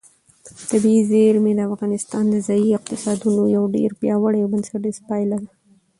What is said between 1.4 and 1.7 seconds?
د